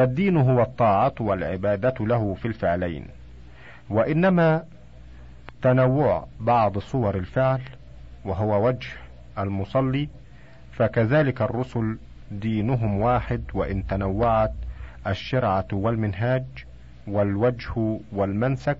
[0.00, 3.06] فالدين هو الطاعة والعبادة له في الفعلين
[3.90, 4.64] وإنما
[5.62, 7.60] تنوع بعض صور الفعل
[8.24, 8.88] وهو وجه
[9.38, 10.08] المصلي
[10.72, 11.98] فكذلك الرسل
[12.30, 14.52] دينهم واحد وإن تنوعت
[15.06, 16.44] الشرعة والمنهاج
[17.06, 18.78] والوجه والمنسك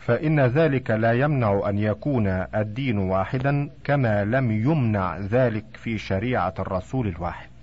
[0.00, 7.08] فإن ذلك لا يمنع أن يكون الدين واحدا كما لم يمنع ذلك في شريعة الرسول
[7.08, 7.53] الواحد.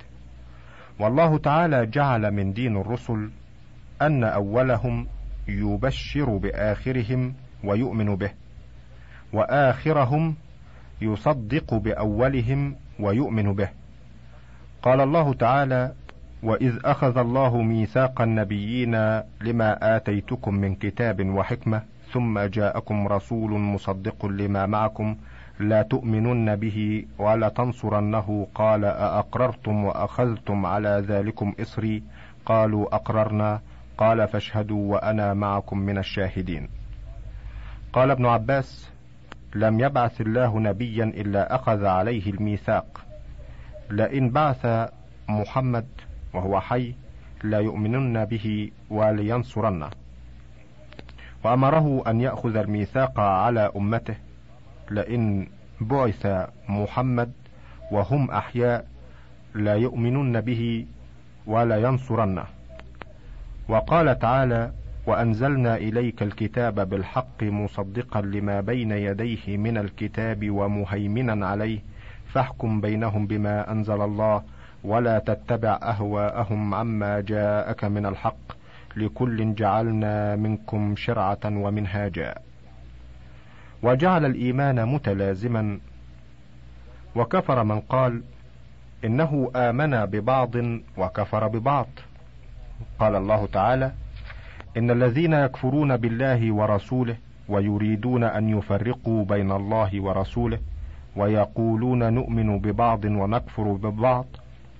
[1.02, 3.30] والله تعالى جعل من دين الرسل
[4.02, 5.08] أن أولهم
[5.48, 8.32] يبشر بآخرهم ويؤمن به،
[9.34, 10.36] وآخرهم
[11.02, 13.70] يصدق بأولهم ويؤمن به.
[14.82, 15.92] قال الله تعالى:
[16.44, 18.96] وإذ أخذ الله ميثاق النبيين
[19.42, 21.82] لما آتيتكم من كتاب وحكمة
[22.14, 25.16] ثم جاءكم رسول مصدق لما معكم
[25.62, 32.04] لا تؤمنن به ولا تنصرنه قال أأقررتم وأخذتم على ذلكم إصري؟
[32.46, 33.60] قالوا أقررنا.
[33.98, 36.70] قال فاشهدوا وأنا معكم من الشاهدين.
[37.94, 38.92] قال ابن عباس
[39.56, 43.06] لم يبعث الله نبيا إلا أخذ عليه الميثاق.
[43.90, 44.90] لئن بعث
[45.30, 45.86] محمد
[46.34, 46.96] وهو حي
[47.44, 49.90] لا يؤمنن به ولينصرنه.
[51.44, 54.31] وأمره أن يأخذ الميثاق على أمته.
[54.92, 55.48] لئن
[55.82, 56.28] بعث
[56.70, 57.32] محمد
[57.92, 58.86] وهم أحياء
[59.56, 60.86] لا يؤمنن به
[61.48, 62.44] ولا ينصرنه.
[63.70, 64.72] وقال تعالى
[65.08, 71.80] وأنزلنا إليك الكتاب بالحق مصدقا لما بين يديه من الكتاب ومهيمنا عليه
[72.34, 74.44] فاحكم بينهم بما أنزل الله
[74.84, 78.46] ولا تتبع أهواءهم عما جاءك من الحق
[78.96, 82.36] لكل جعلنا منكم شرعة ومنهاجا.
[83.84, 85.80] وجعل الإيمان متلازما.
[87.16, 88.22] وكفر من قال
[89.06, 90.56] إنه آمن ببعض
[90.98, 91.88] وكفر ببعض.
[93.00, 93.92] قال الله تعالى
[94.78, 97.16] إن الذين يكفرون بالله ورسوله
[97.50, 100.60] ويريدون أن يفرقوا بين الله ورسوله
[101.16, 104.26] ويقولون نؤمن ببعض ونكفر ببعض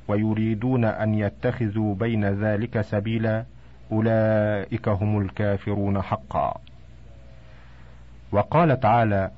[0.08, 3.46] ويريدون أن يتخذوا بين ذلك سبيلا
[3.92, 6.54] أولئك هم الكافرون حقا.
[8.32, 9.32] وقال تعالى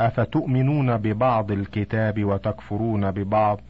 [0.00, 3.60] أفتؤمنون ببعض الكتاب وتكفرون ببعض؟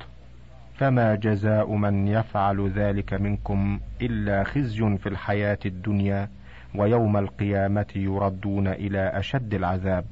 [0.74, 6.28] فما جزاء من يفعل ذلك منكم إلا خزي في الحياة الدنيا
[6.74, 10.04] ويوم القيامة يردون إلى أشد العذاب.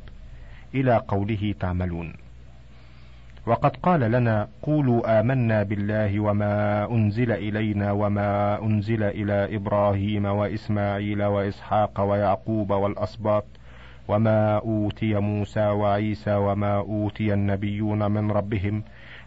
[0.75, 2.13] إلى قوله تعملون.
[3.47, 12.01] وقد قال لنا قولوا آمنا بالله وما أنزل إلينا وما أنزل إلى إبراهيم وإسماعيل وإسحاق
[12.01, 13.45] ويعقوب والأسباط
[14.09, 18.83] وما أوتي موسى وعيسى وما أوتي النبيون من ربهم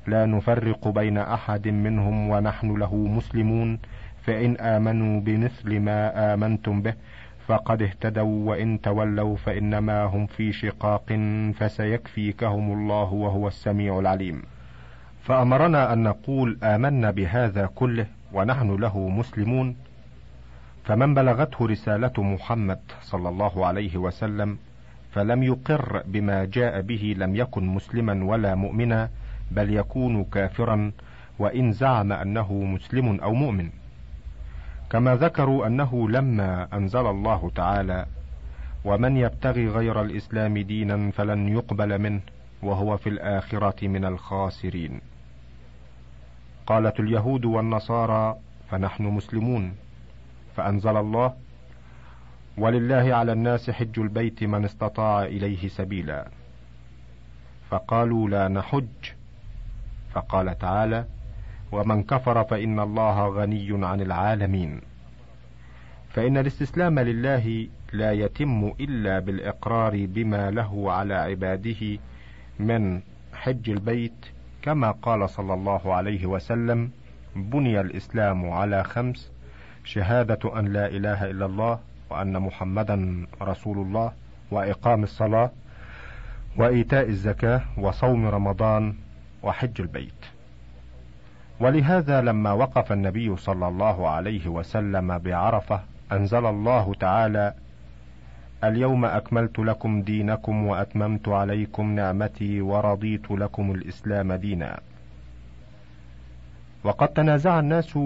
[0.07, 3.79] لا نفرق بين أحد منهم ونحن له مسلمون
[4.23, 6.93] فإن آمنوا بمثل ما آمنتم به
[7.47, 11.13] فقد اهتدوا وإن تولوا فإنما هم في شقاق
[11.55, 14.41] فسيكفيكهم الله وهو السميع العليم
[15.23, 19.75] فأمرنا أن نقول آمنا بهذا كله ونحن له مسلمون
[20.83, 24.57] فمن بلغته رسالة محمد صلى الله عليه وسلم
[25.11, 29.09] فلم يقر بما جاء به لم يكن مسلما ولا مؤمنا
[29.51, 30.91] بل يكون كافرا
[31.39, 33.69] وإن زعم أنه مسلم أو مؤمن.
[34.89, 38.05] كما ذكروا أنه لما أنزل الله تعالى
[38.85, 42.21] ومن يبتغي غير الإسلام دينا فلن يقبل منه
[42.63, 45.01] وهو في الآخرة من الخاسرين.
[46.67, 48.35] قالت اليهود والنصارى
[48.71, 49.73] فنحن مسلمون.
[50.55, 51.33] فأنزل الله
[52.59, 56.27] ولله على الناس حج البيت من استطاع إليه سبيلا.
[57.69, 59.13] فقالوا لا نحج.
[60.13, 61.05] فقال تعالى
[61.71, 64.81] ومن كفر فإن الله غني عن العالمين.
[66.09, 71.97] فإن الاستسلام لله لا يتم إلا بالإقرار بما له على عباده
[72.59, 73.01] من
[73.33, 74.25] حج البيت
[74.61, 76.91] كما قال صلى الله عليه وسلم
[77.35, 79.31] بني الإسلام على خمس
[79.83, 81.79] شهادة أن لا إله إلا الله
[82.09, 84.11] وأن محمدا رسول الله
[84.51, 85.51] وإقام الصلاة
[86.57, 88.95] وإيتاء الزكاة وصوم رمضان
[89.43, 90.25] وحج البيت.
[91.59, 97.53] ولهذا لما وقف النبي صلى الله عليه وسلم بعرفة أنزل الله تعالى
[98.63, 104.79] اليوم أكملت لكم دينكم وأتممت عليكم نعمتي ورضيت لكم الإسلام دينا.
[106.83, 107.99] وقد تنازع الناس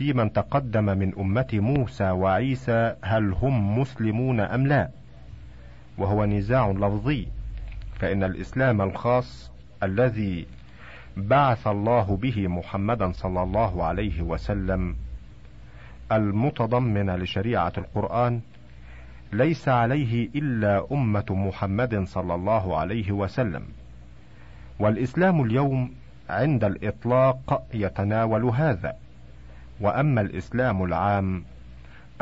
[0.00, 4.90] في من تقدم من أمة موسى وعيسى هل هم مسلمون أم لا.
[5.98, 7.26] وهو نزاع لفظي.
[7.98, 9.50] فإن الإسلام الخاص
[9.82, 10.46] الذي
[11.16, 14.96] بعث الله به محمدا صلى الله عليه وسلم
[16.12, 18.40] المتضمنة لشريعة القرآن
[19.32, 23.62] ليس عليه إلا أمة محمد صلى الله عليه وسلم.
[24.78, 25.94] والإسلام اليوم
[26.30, 29.09] عند الإطلاق يتناول هذا.
[29.80, 31.44] وأما الإسلام العام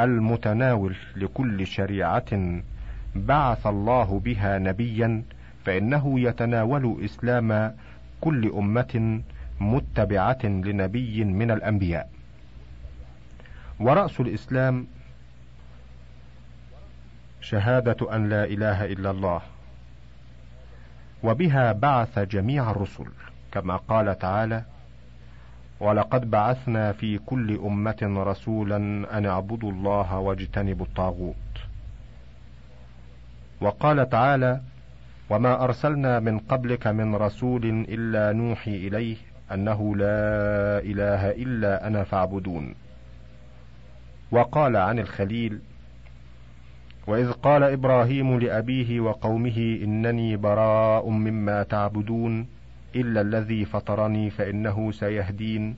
[0.01, 2.61] المتناول لكل شريعة
[3.15, 5.23] بعث الله بها نبيا
[5.65, 7.77] فإنه يتناول إسلام
[8.21, 9.21] كل أمة
[9.61, 12.11] متبعة لنبي من الأنبياء.
[13.81, 14.87] ورأس الإسلام
[17.41, 19.41] شهادة أن لا إله إلا الله
[21.23, 23.07] وبها بعث جميع الرسل
[23.53, 24.63] كما قال تعالى
[25.81, 28.77] ولقد بعثنا في كل أمة رسولا
[29.19, 31.35] أن اعبدوا الله واجتنبوا الطاغوت.
[33.61, 34.61] وقال تعالى
[35.31, 39.17] وما أرسلنا من قبلك من رسول إلا نوحي إليه
[39.53, 42.75] أنه لا إله إلا أنا فاعبدون.
[44.31, 45.61] وقال عن الخليل
[47.07, 52.47] وإذ قال إبراهيم لأبيه وقومه إنني براء مما تعبدون
[52.97, 55.77] إلا الذي فطرني فإنه سيهدين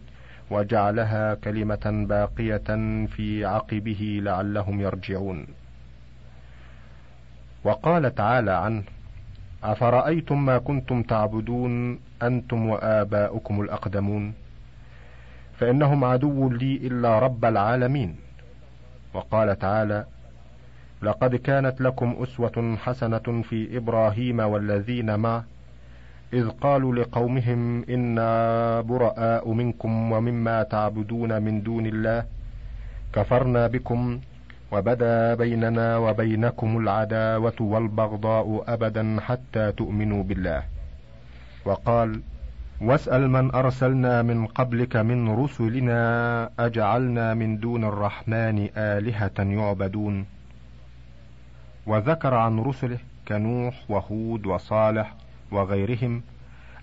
[0.51, 2.69] وجعلها كلمة باقية
[3.07, 5.47] في عقبه لعلهم يرجعون.
[7.65, 8.83] وقال تعالى عنه
[9.65, 14.35] أفرأيتم ما كنتم تعبدون أنتم وآباؤكم الأقدمون؟
[15.59, 18.17] فإنهم عدو لي إلا رب العالمين.
[19.15, 20.05] وقال تعالى
[21.03, 25.45] لقد كانت لكم أسوة حسنة في إبراهيم والذين معه
[26.33, 32.25] إذ قالوا لقومهم إنا براء منكم ومما تعبدون من دون الله.
[33.13, 34.21] كفرنا بكم
[34.73, 40.63] وبدا بيننا وبينكم العداوة والبغضاء أبدا حتى تؤمنوا بالله.
[41.65, 42.21] وقال
[42.81, 46.01] واسأل من أرسلنا من قبلك من رسلنا
[46.59, 50.27] أجعلنا من دون الرحمن آلهة يعبدون.
[51.87, 52.99] وذكر عن رسله
[53.29, 55.15] كنوح وهود وصالح
[55.53, 56.23] وغيرهم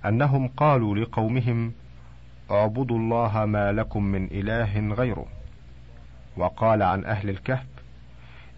[0.05, 1.71] أنهم قالوا لقومهم
[2.51, 5.25] اعبدوا الله ما لكم من إله غيره.
[6.37, 7.67] وقال عن أهل الكهف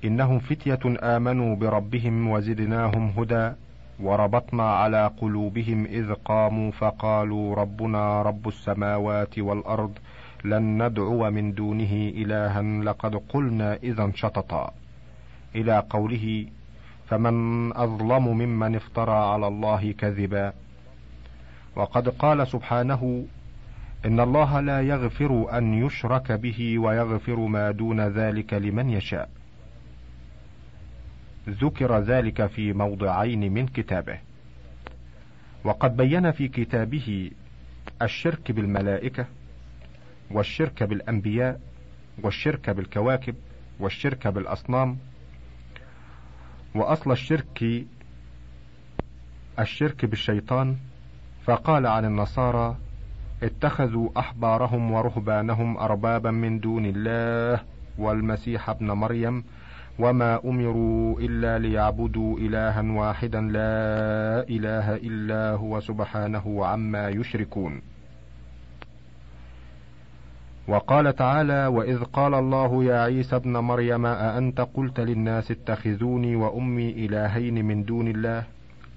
[0.06, 3.52] إنهم فتية آمنوا بربهم وزدناهم هدى
[4.00, 9.94] وربطنا على قلوبهم إذ قاموا فقالوا ربنا رب السماوات والأرض
[10.44, 14.74] لن ندعو من دونه إلها لقد قلنا إذا شططا.
[15.56, 16.46] إلى قوله
[17.10, 20.54] فمن أظلم ممن افترى على الله كذبا.
[21.76, 23.26] وقد قال سبحانه
[24.06, 29.30] إن الله لا يغفر أن يشرك به ويغفر ما دون ذلك لمن يشاء.
[31.50, 34.20] ذكر ذلك في موضعين من كتابه.
[35.64, 37.32] وقد بين في كتابه
[38.02, 39.26] الشرك بالملائكة
[40.32, 41.60] والشرك بالأنبياء
[42.24, 43.36] والشرك بالكواكب
[43.80, 44.98] والشرك بالأصنام
[46.80, 47.86] وأصل الشرك
[49.60, 50.76] الشرك بالشيطان
[51.44, 52.76] فقال عن النصارى
[53.44, 57.62] اتخذوا أحبارهم ورهبانهم أربابا من دون الله
[57.98, 59.44] والمسيح ابن مريم
[60.00, 67.82] وما أمروا إلا ليعبدوا إلها واحدا لا إله إلا هو سبحانه عما يشركون.
[70.70, 77.66] وقال تعالى واذ قال الله يا عيسى ابن مريم اانت قلت للناس اتخذوني وامي الهين
[77.66, 78.44] من دون الله؟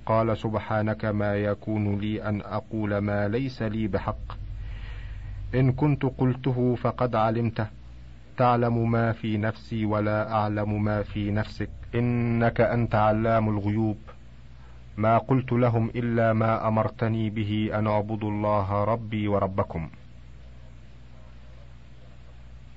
[0.06, 4.36] قال سبحانك ما يكون لي ان أقول ما ليس لي بحق.
[5.54, 7.66] ان كنت قلته فقد علمته
[8.36, 11.70] تعلم ما في نفسي ولا اعلم ما في نفسك.
[11.94, 13.98] انك انت علام الغيوب.
[14.96, 19.88] ما قلت لهم الا ما امرتني به ان اعبدوا الله ربي وربكم.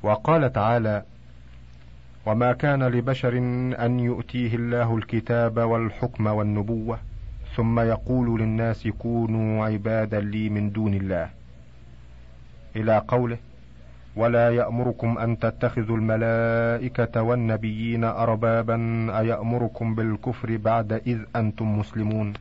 [0.05, 1.03] وقال تعالى
[2.25, 3.37] وما كان لبشر
[3.85, 6.99] أن يؤتيه الله الكتاب والحكم والنبوة
[7.55, 11.29] ثم يقول للناس كونوا عبادا لي من دون الله
[12.75, 13.37] إلى قوله
[14.15, 18.77] ولا يأمركم أن تتخذوا الملائكة والنبيين أربابا
[19.19, 22.33] أيأمركم بالكفر بعد إذ أنتم مسلمون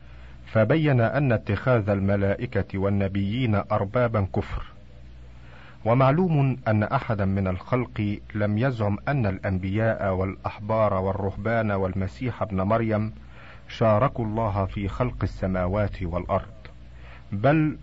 [0.45, 4.74] فبين أن اتخاذ الملائكة والنبيين أربابا كفر.
[5.85, 13.13] ومعلوم أن أحدا من الخلق لم يزعم أن الأنبياء والأحبار والرهبان والمسيح ابن مريم
[13.67, 16.53] شاركوا الله في خلق السماوات والأرض.
[17.31, 17.77] بل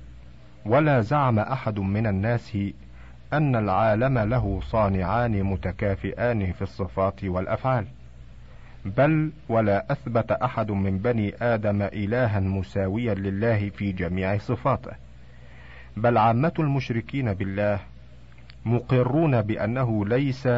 [0.66, 2.58] ولا زعم أحد من الناس
[3.32, 7.86] أن العالم له صانعان متكافئان في الصفات والأفعال.
[8.84, 14.92] بل ولا أثبت أحد من بني آدم إلها مساويا لله في جميع صفاته.
[15.96, 17.91] بل عامة المشركين بالله
[18.64, 20.48] مقرون بأنه ليس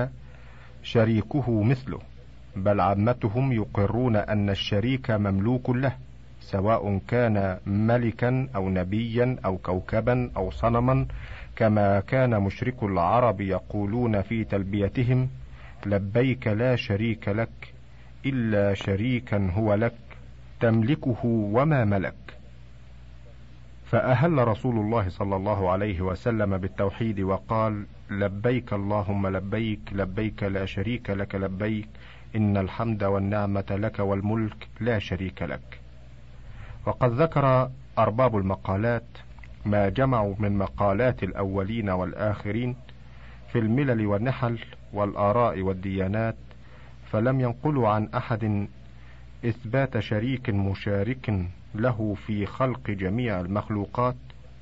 [0.82, 1.98] شريكه مثله
[2.56, 5.92] بل عامتهم يقرون أن الشريك مملوك له
[6.40, 11.06] سواء كان ملكا أو نبيا أو كوكبا أو صنما
[11.56, 15.28] كما كان مشرك العرب يقولون في تلبيتهم
[15.86, 17.74] لبيك لا شريك لك
[18.26, 19.94] إلا شريكا هو لك
[20.60, 22.14] تملكه وما ملك.
[23.86, 31.10] فأهل رسول الله صلى الله عليه وسلم بالتوحيد وقال لبيك اللهم لبيك لبيك لا شريك
[31.10, 31.88] لك لبيك
[32.36, 35.80] إن الحمد والنعمة لك والملك لا شريك لك.
[36.86, 39.06] وقد ذكر أرباب المقالات
[39.64, 42.76] ما جمعوا من مقالات الأولين والآخرين
[43.52, 44.58] في الملل والنحل
[44.92, 46.36] والآراء والديانات
[47.10, 48.68] فلم ينقلوا عن أحد
[49.44, 54.16] إثبات شريك مشارك له في خلق جميع المخلوقات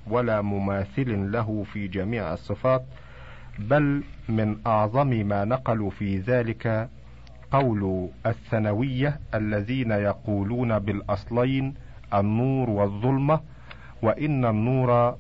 [0.07, 2.85] ولا مماثل له في جميع الصفات
[3.59, 6.88] بل من أعظم ما نقلوا في ذلك
[7.50, 11.75] قول الثانوية الذين يقولون بالأصلين
[12.14, 13.40] النور والظلمة
[14.02, 15.16] وإن النور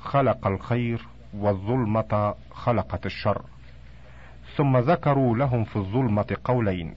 [0.00, 3.42] خلق الخير والظلمة خلقت الشر.
[4.56, 6.94] ثم ذكروا لهم في الظلمة قولين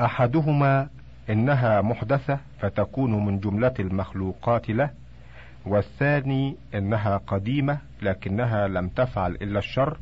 [0.00, 0.88] أحدهما
[1.30, 4.90] إنها محدثة فتكون من جملة المخلوقات له
[5.66, 9.98] والثاني إنها قديمة لكنها لم تفعل إلا الشر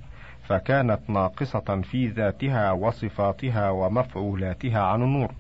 [0.49, 5.33] فكانت ناقصة في ذاتها وصفاتها ومفعولاتها عن النور.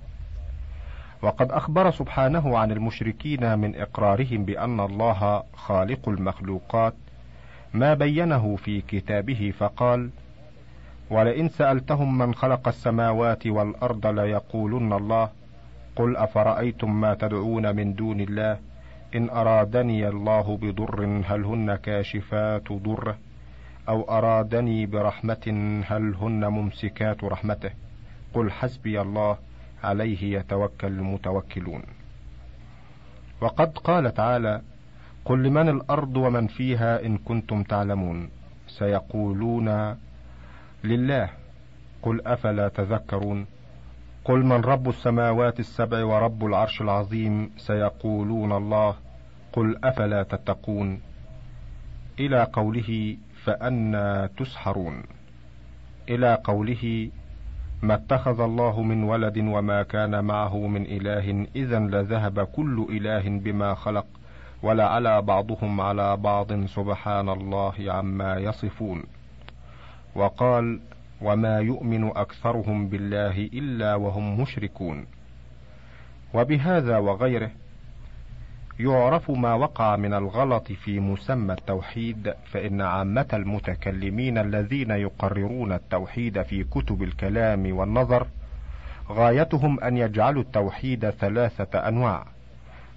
[1.22, 6.94] وقد أخبر سبحانه عن المشركين من إقرارهم بأن الله خالق المخلوقات
[7.74, 10.10] ما بينه في كتابه فقال
[11.10, 15.28] ولئن سألتهم من خلق السماوات والأرض ليقولن الله
[15.96, 18.58] قل أفرأيتم ما تدعون من دون الله؟
[19.14, 23.18] إن أرادني الله بضر هل هن كاشفات ضره؟
[23.88, 27.70] أو أرادني برحمة هل هن ممسكات رحمته؟
[28.34, 29.38] قل حسبي الله
[29.84, 31.82] عليه يتوكل المتوكلون.
[33.40, 34.62] وقد قال تعالى
[35.24, 38.30] قل لمن الأرض ومن فيها إن كنتم تعلمون.
[38.68, 39.96] سيقولون
[40.84, 41.30] لله
[42.02, 43.46] قل أفلا تذكرون؟
[44.24, 48.94] قل من رب السماوات السبع ورب العرش العظيم سيقولون الله
[49.52, 51.00] قل أفلا تتقون
[52.20, 55.02] إلى قوله فانى تسحرون
[56.08, 57.10] إلى قوله
[57.82, 63.74] ما اتخذ الله من ولد وما كان معه من إله اذا لذهب كل إله بما
[63.74, 64.06] خلق
[64.62, 69.02] ولعلى بعضهم على بعض سبحان الله عما يصفون
[70.14, 70.80] وقال
[71.22, 75.06] وما يؤمن اكثرهم بالله الا وهم مشركون.
[76.34, 77.50] وبهذا وغيره
[78.80, 86.64] يعرف ما وقع من الغلط في مسمى التوحيد فان عامه المتكلمين الذين يقررون التوحيد في
[86.64, 88.26] كتب الكلام والنظر
[89.08, 92.26] غايتهم ان يجعلوا التوحيد ثلاثة انواع.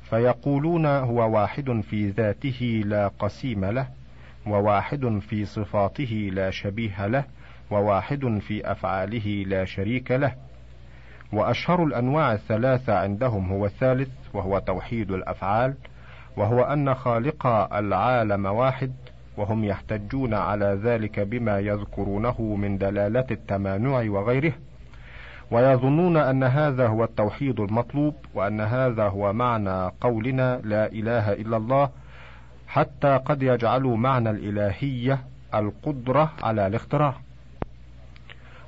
[0.10, 3.88] فيقولون هو واحد في ذاته لا قسيم له
[4.48, 7.24] وواحد في صفاته لا شبيه له
[7.74, 10.36] وواحد في أفعاله لا شريك له.
[11.34, 15.74] وأشهر الأنواع الثلاثة عندهم هو الثالث وهو توحيد الأفعال
[16.38, 18.92] وهو أن خالق العالم واحد
[19.38, 24.54] وهم يحتجون على ذلك بما يذكرونه من دلالة التمانع وغيره.
[25.52, 31.90] ويظنون أن هذا هو التوحيد المطلوب وأن هذا هو معنى قولنا لا إله إلا الله
[32.68, 35.20] حتى قد يجعلوا معنى الإلهية
[35.56, 37.16] القدرة على الاختراع.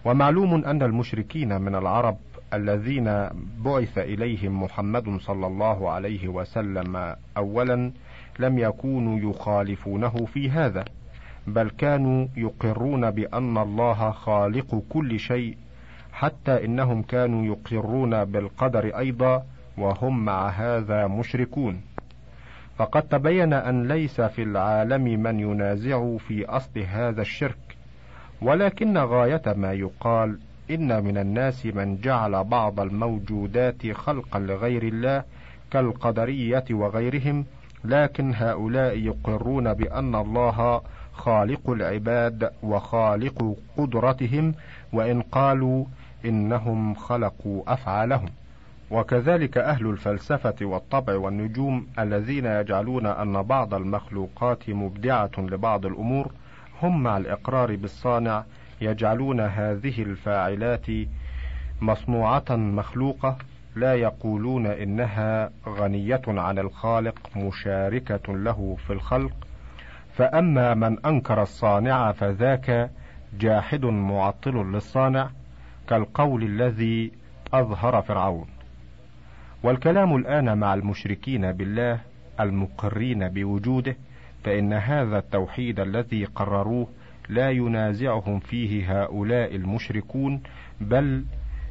[0.05, 2.17] ومعلوم أن المشركين من العرب
[2.53, 7.91] الذين بعث إليهم محمد صلى الله عليه وسلم اولا
[8.39, 10.85] لم يكونوا يخالفونه في هذا
[11.47, 15.57] بل كانوا يقرون بأن الله خالق كل شيء
[16.13, 19.43] حتى إنهم كانوا يقرون بالقدر أيضا
[19.77, 21.81] وهم مع هذا مشركون.
[22.77, 27.64] فقد تبين أن ليس في العالم من ينازع في أصل هذا الشرك
[28.45, 30.39] ولكن غاية ما يقال
[30.71, 35.23] إن من الناس من جعل بعض الموجودات خلقا لغير الله
[35.71, 37.45] كالقدرية وغيرهم
[37.83, 40.81] لكن هؤلاء يقرون بأن الله
[41.13, 44.53] خالق العباد وخالق قدرتهم
[44.93, 45.85] وإن قالوا
[46.25, 48.29] إنهم خلقوا أفعالهم.
[48.91, 56.31] وكذلك أهل الفلسفة والطبع والنجوم الذين يجعلون أن بعض المخلوقات مبدعة لبعض الأمور
[56.81, 58.43] هم مع الإقرار بالصانع
[58.81, 60.85] يجعلون هذه الفاعلات
[61.81, 63.37] مصنوعة مخلوقة
[63.75, 69.33] لا يقولون إنها غنية عن الخالق مشاركة له في الخلق.
[70.13, 72.89] فأما من أنكر الصانع فذاك
[73.39, 75.29] جاحد معطل للصانع
[75.89, 77.11] كالقول الذي
[77.53, 78.47] أظهر فرعون.
[79.63, 81.99] والكلام الآن مع المشركين بالله
[82.39, 83.95] المقرين بوجوده
[84.45, 86.87] فإن هذا التوحيد الذي قرروه
[87.29, 90.41] لا ينازعهم فيه هؤلاء المشركون
[90.81, 91.25] بل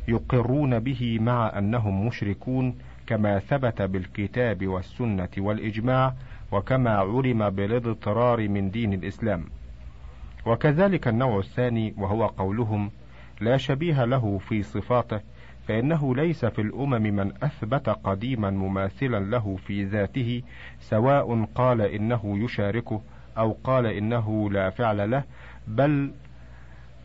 [0.09, 6.15] يقرون به مع أنهم مشركون كما ثبت بالكتاب والسنة والإجماع
[6.53, 9.45] وكما علم بالاضطرار من دين الإسلام.
[10.47, 12.91] وكذلك النوع الثاني وهو قولهم
[13.41, 15.21] لا شبيه له في صفاته
[15.69, 20.43] فإنه ليس في الأمم من أثبت قديما مماثلا له في ذاته
[20.81, 23.01] سواء قال إنه يشاركه
[23.39, 25.25] أو قال إنه لا فعل له
[25.69, 26.11] بل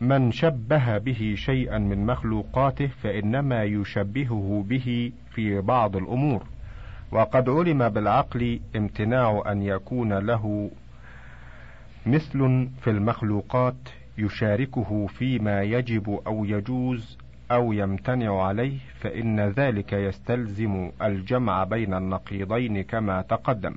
[0.00, 6.42] من شبه به شيئا من مخلوقاته فإنما يشبهه به في بعض الأمور.
[7.12, 10.70] وقد علم بالعقل امتناع أن يكون له
[12.06, 13.88] مثل في المخلوقات
[14.18, 17.18] يشاركه فيما يجب أو يجوز
[17.50, 23.74] أو يمتنع عليه فإن ذلك يستلزم الجمع بين النقيضين كما تقدم.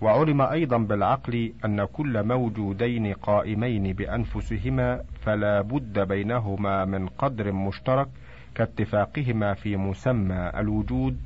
[0.00, 8.08] وعلم أيضا بالعقل أن كل موجودين قائمين بأنفسهما فلا بد بينهما من قدر مشترك
[8.54, 11.18] كاتفاقهما في مسمى الوجود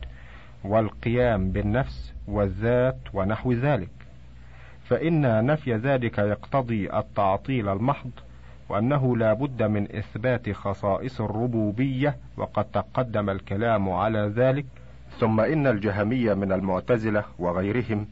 [0.65, 3.91] والقيام بالنفس والذات ونحو ذلك.
[4.85, 8.11] فإن نفي ذلك يقتضي التعطيل المحض
[8.69, 14.67] وأنه لا بد من إثبات خصائص الربوبية وقد تقدم الكلام على ذلك.
[15.19, 18.07] ثم إن الجهمية من المعتزلة وغيرهم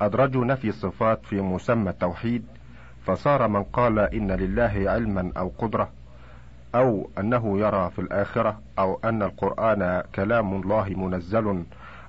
[0.00, 2.44] أدرجوا نفي الصفات في مسمى التوحيد
[3.06, 5.90] فصار من قال إن لله علما أو قدرة
[6.74, 11.64] أو أنه يرى في الآخرة أو أن القرآن كلام الله منزل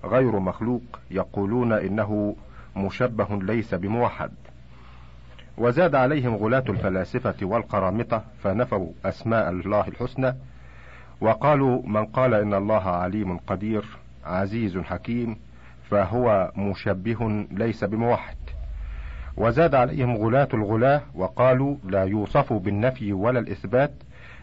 [0.05, 2.35] غير مخلوق يقولون إنه
[2.75, 4.31] مشبه ليس بموحد.
[5.59, 10.33] وزاد عليهم غلاة الفلاسفة والقرامطة فنفوا أسماء الله الحسنى
[11.21, 13.85] وقالوا من قال إن الله عليم قدير
[14.25, 15.37] عزيز حكيم
[15.89, 18.35] فهو مشبه ليس بموحد.
[19.37, 23.91] وزاد عليهم غلاة الغلاة وقالوا لا يوصف بالنفي ولا الإثبات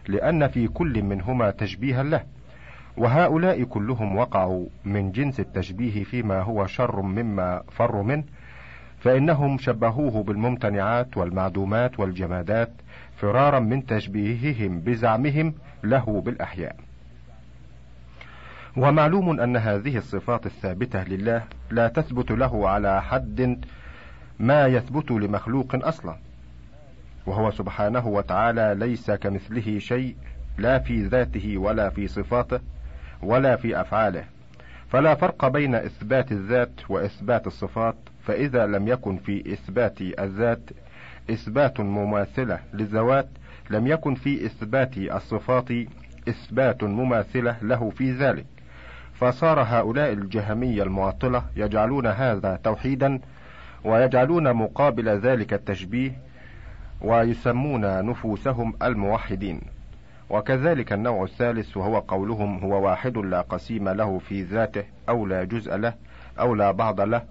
[0.07, 2.23] لأن في كل منهما تشبيها له.
[2.97, 8.23] وهؤلاء كلهم وقعوا من جنس التشبيه فيما هو شر مما فروا منه
[8.99, 12.71] فإنهم شبهوه بالممتنعات والمعدومات والجمادات
[13.17, 16.75] فرارا من تشبيههم بزعمهم له بالأحياء.
[18.77, 23.65] ومعلوم أن هذه الصفات الثابتة لله لا تثبت له على حد
[24.39, 26.15] ما يثبت لمخلوق أصلا.
[27.25, 30.15] وهو سبحانه وتعالى ليس كمثله شيء
[30.57, 32.59] لا في ذاته ولا في صفاته
[33.23, 34.23] ولا في أفعاله.
[34.89, 40.69] فلا فرق بين إثبات الذات وإثبات الصفات فإذا لم يكن في إثبات الذات
[41.29, 43.27] إثبات مماثلة للذوات
[43.69, 45.71] لم يكن في إثبات الصفات
[46.29, 48.45] إثبات مماثلة له في ذلك.
[49.13, 53.19] فصار هؤلاء الجهمية المعطلة يجعلون هذا توحيدا
[53.83, 56.11] ويجعلون مقابل ذلك التشبيه
[57.01, 59.61] ويسمون نفوسهم الموحدين.
[60.29, 65.75] وكذلك النوع الثالث وهو قولهم هو واحد لا قسيم له في ذاته أو لا جزء
[65.75, 65.93] له
[66.39, 67.21] أو لا بعض له.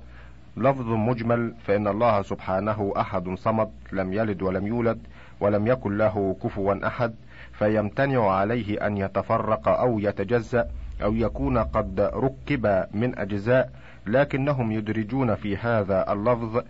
[0.57, 4.99] لفظ مجمل فإن الله سبحانه أحد صمد لم يلد ولم يولد
[5.41, 7.15] ولم يكن له كفوا أحد
[7.53, 10.69] فيمتنع عليه أن يتفرق أو يتجزأ
[11.03, 13.71] أو يكون قد ركب من أجزاء.
[14.07, 16.63] لكنهم يدرجون في هذا اللفظ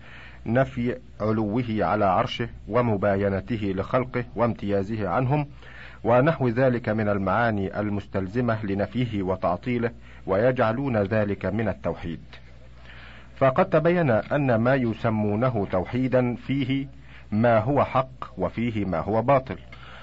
[0.47, 5.47] نفي علوه على عرشه ومباينته لخلقه وامتيازه عنهم
[6.07, 9.91] ونحو ذلك من المعاني المستلزمة لنفيه وتعطيله
[10.27, 12.21] ويجعلون ذلك من التوحيد.
[13.37, 16.87] فقد تبين أن ما يسمونه توحيدا فيه
[17.33, 19.57] ما هو حق وفيه ما هو باطل.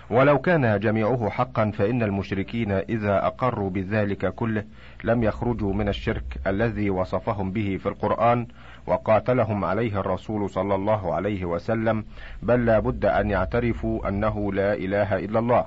[0.09, 4.63] ولو كان جميعه حقا فإن المشركين إذا أقروا بذلك كله
[5.03, 8.47] لم يخرجوا من الشرك الذي وصفهم به في القرآن
[8.87, 12.05] وقاتلهم عليه الرسول صلى الله عليه وسلم
[12.41, 15.65] بل لا بد أن يعترفوا أنه لا إله إلا الله.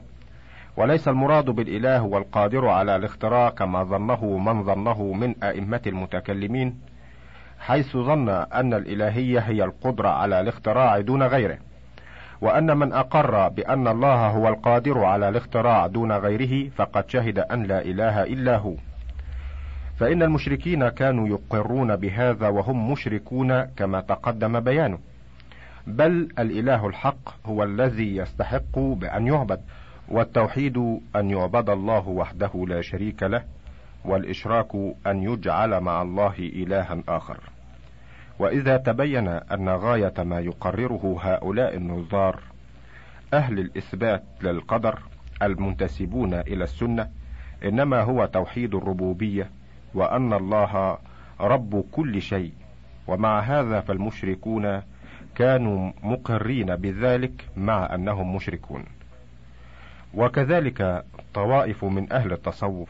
[0.77, 6.81] وليس المراد بالإله والقادر على الاختراع كما ظنه من ظنه من أئمة المتكلمين
[7.59, 11.59] حيث ظن أن الإلهية هي القدرة على الاختراع دون غيره
[12.41, 17.81] وأن من أقر بأن الله هو القادر على الاختراع دون غيره فقد شهد أن لا
[17.81, 18.75] إله إلا هو.
[19.99, 24.99] فإن المشركين كانوا يقرون بهذا وهم مشركون كما تقدم بيانه.
[25.87, 29.61] بل الإله الحق هو الذي يستحق بأن يعبد.
[30.09, 30.77] والتوحيد
[31.16, 33.45] أن يعبد الله وحده لا شريك له
[34.05, 34.75] والإشراك
[35.07, 37.40] أن يجعل مع الله إلها آخر.
[38.38, 42.40] وإذا تبين أن غاية ما يقرره هؤلاء النظار
[43.35, 44.99] أهل الإثبات للقدر
[45.42, 47.11] المنتسبون إلى السنة
[47.64, 49.51] إنما هو توحيد الربوبية
[49.95, 50.99] وأن الله
[51.40, 52.53] رب كل شيء.
[53.07, 54.83] ومع هذا فالمشركون
[55.35, 58.85] كانوا مقرين بذلك مع أنهم مشركون.
[60.17, 62.89] وكذلك طوائف من أهل التصوف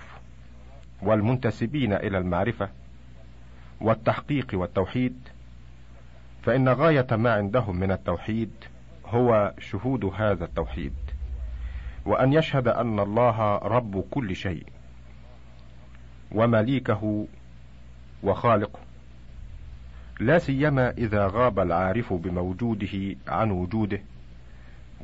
[1.02, 2.68] والمنتسبين إلى المعرفة
[3.80, 5.16] والتحقيق والتوحيد
[6.42, 8.50] فإن غاية ما عندهم من التوحيد
[9.06, 10.94] هو شهود هذا التوحيد
[12.04, 14.66] وأن يشهد أن الله رب كل شيء
[16.32, 17.26] ومليكه
[18.22, 18.78] وخالقه
[20.20, 24.00] لا سيما إذا غاب العارف بموجوده عن وجوده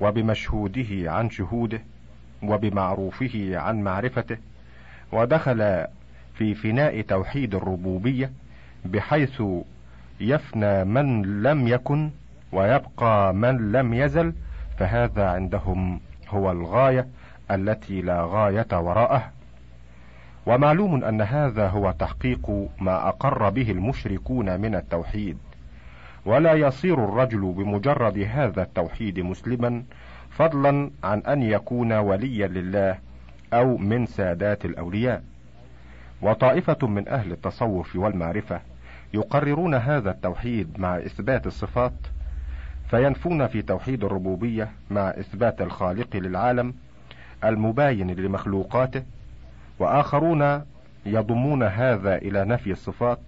[0.00, 1.82] وبمشهوده عن شهوده.
[2.42, 4.36] وبمعروفه عن معرفته
[5.12, 5.86] ودخل
[6.34, 8.30] في فناء توحيد الربوبية
[8.84, 9.42] بحيث
[10.20, 12.10] يفنى من لم يكن
[12.52, 14.32] ويبقى من لم يزل
[14.78, 17.06] فهذا عندهم هو الغاية
[17.50, 19.30] التي لا غاية وراءه.
[20.46, 25.38] ومعلوم أن هذا هو تحقيق ما أقر به المشركون من التوحيد.
[26.26, 29.82] ولا يصير الرجل بمجرد هذا التوحيد مسلما
[30.36, 32.98] فضلا عن أن يكون وليا لله
[33.52, 35.22] أو من سادات الأولياء.
[36.22, 38.60] وطائفة من أهل التصوف والمعرفة
[39.14, 41.92] يقررون هذا التوحيد مع إثبات الصفات
[42.90, 46.74] فينفون في توحيد الربوبية مع إثبات الخالق للعالم
[47.44, 49.02] المباين لمخلوقاته
[49.78, 50.62] وآخرون
[51.06, 53.18] يضمون هذا إلى نفي الصفات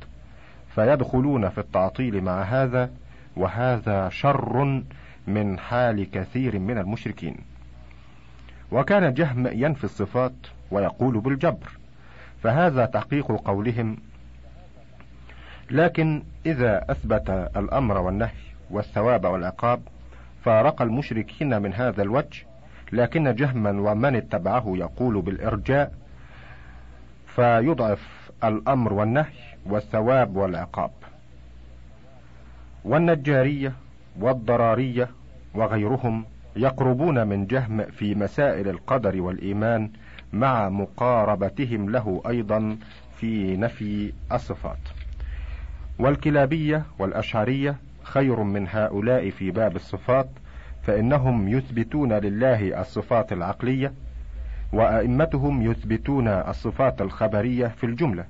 [0.75, 2.91] فيدخلون في التعطيل مع هذا
[3.37, 4.83] وهذا شر
[5.27, 7.37] من حال كثير من المشركين.
[8.73, 10.33] وكان جهم ينفي الصفات
[10.71, 11.71] ويقول بالجبر
[12.43, 13.97] فهذا تحقيق قولهم.
[15.71, 19.81] لكن إذا أثبت الأمر والنهي والثواب والعقاب
[20.45, 22.47] فارق المشركين من هذا الوجه
[22.93, 25.93] لكن جهما ومن اتبعه يقول بالإرجاء
[27.27, 29.33] فيضعف الأمر والنهي
[29.67, 30.91] والثواب والعقاب.
[32.85, 33.73] والنجارية
[34.21, 35.09] والضرارية
[35.55, 36.25] وغيرهم
[36.57, 39.91] يقربون من جهم في مسائل القدر والإيمان
[40.33, 42.77] مع مقاربتهم له أيضا
[43.17, 44.79] في نفي الصفات.
[45.99, 50.29] والكلابية والأشعرية خير من هؤلاء في باب الصفات
[50.83, 53.93] فإنهم يثبتون لله الصفات العقلية
[54.73, 58.25] وأئمتهم يثبتون الصفات الخبرية في الجملة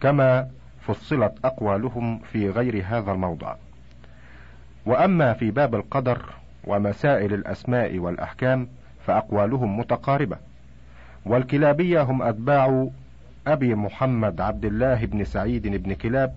[0.00, 0.48] كما
[0.80, 3.54] فصلت أقوالهم في غير هذا الموضع.
[4.86, 6.24] وأما في باب القدر
[6.64, 8.68] ومسائل الأسماء والأحكام
[9.06, 10.36] فأقوالهم متقاربة.
[11.26, 12.88] والكلابية هم أتباع
[13.46, 16.34] أبي محمد عبد الله بن سعيد بن كلاب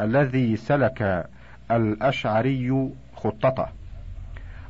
[0.00, 1.26] الذي سلك
[1.70, 3.66] الأشعري خطته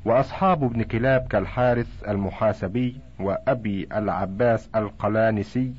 [0.05, 5.73] وأصحاب ابن كلاب كالحارث المحاسبي وأبي العباس القلانسي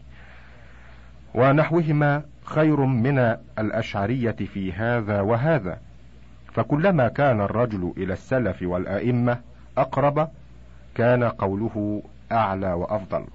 [1.33, 5.79] ونحوهما خير من الأشعرية في هذا وهذا.
[6.53, 9.37] فكلما كان الرجل إلى السلف والأئمة
[9.77, 10.29] أقرب
[10.95, 13.25] كان قوله أعلى وأفضل.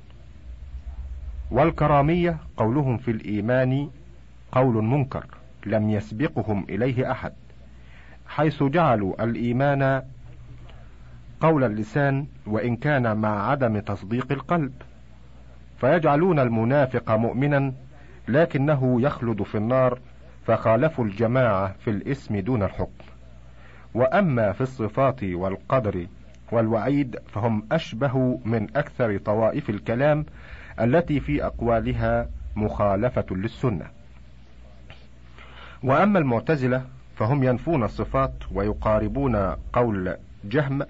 [1.51, 3.91] والكرامية قولهم في الإيمان
[4.53, 5.27] قول منكر
[5.67, 7.33] لم يسبقهم إليه أحد
[8.29, 10.03] حيث جعلوا الإيمان
[11.41, 14.73] قول اللسان وإن كان مع عدم تصديق القلب.
[15.81, 17.73] فيجعلون المنافق مؤمنا
[18.29, 19.99] لكنه يخلد في النار
[20.47, 23.05] فخالفوا الجماعة في الاسم دون الحكم.
[23.95, 26.07] وأما في الصفات والقدر
[26.53, 30.27] والوعيد فهم أشبه من أكثر طوائف الكلام
[30.81, 33.87] التي في أقوالها مخالفة للسنة.
[35.83, 36.85] وأما المعتزلة
[37.17, 39.37] فهم ينفون الصفات ويقاربون
[39.73, 40.83] قول جهم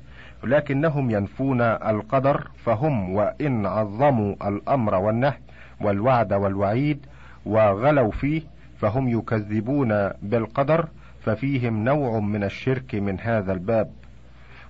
[0.45, 5.39] لكنهم ينفون القدر فهم وإن عظموا الأمر والنهي
[5.81, 7.07] والوعد والوعيد
[7.47, 8.43] وغلوا فيه
[8.81, 10.89] فهم يكذبون بالقدر
[11.25, 13.91] ففيهم نوع من الشرك من هذا الباب.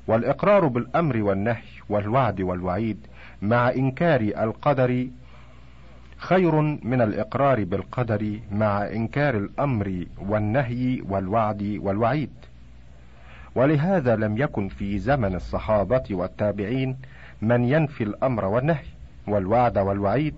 [0.06, 3.06] والإقرار بالأمر والنهي والوعد والوعيد
[3.42, 5.08] مع إنكار القدر
[6.16, 12.30] خير من الإقرار بالقدر مع إنكار الأمر والنهي والوعد والوعيد.
[13.54, 16.96] ولهذا لم يكن في زمن الصحابة والتابعين
[17.42, 18.86] من ينفي الأمر والنهي
[19.26, 20.34] والوعد والوعيد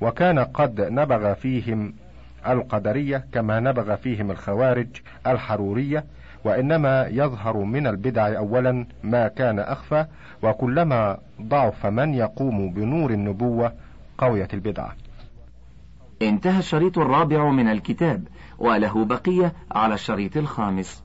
[0.00, 1.92] وكان قد نبغ فيهم
[2.48, 4.88] القدرية كما نبغ فيهم الخوارج
[5.26, 6.04] الحرورية
[6.44, 10.06] وإنما يظهر من البدع اولا ما كان أخفى
[10.42, 13.72] وكلما ضعف من يقوم بنور النبوة
[14.18, 14.92] قويت البدعه
[16.22, 21.04] انتهى الشريط الرابع من الكتاب وله بقية على الشريط الخامس.